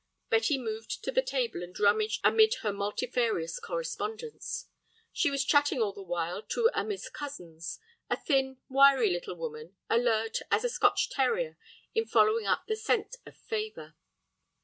Betty 0.31 0.57
moved 0.57 1.03
to 1.03 1.11
the 1.11 1.21
table 1.21 1.61
and 1.61 1.79
rummaged 1.79 2.21
amid 2.23 2.55
her 2.63 2.73
multifarious 2.73 3.59
correspondence. 3.59 4.67
She 5.13 5.29
was 5.29 5.45
chatting 5.45 5.79
all 5.79 5.93
the 5.93 6.01
while 6.01 6.41
to 6.41 6.71
a 6.73 6.83
Miss 6.83 7.07
Cozens, 7.07 7.77
a 8.09 8.17
thin, 8.19 8.57
wiry 8.67 9.11
little 9.11 9.35
woman, 9.35 9.75
alert 9.91 10.39
as 10.49 10.63
a 10.63 10.69
Scotch 10.69 11.11
terrier 11.11 11.55
in 11.93 12.07
following 12.07 12.47
up 12.47 12.65
the 12.65 12.75
scent 12.75 13.17
of 13.27 13.37
favor. 13.37 13.93